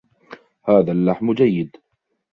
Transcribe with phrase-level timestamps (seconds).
[0.67, 1.77] هذا اللحم جيد.